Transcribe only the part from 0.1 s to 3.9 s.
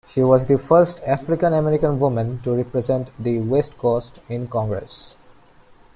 was the first African-American woman to represent the West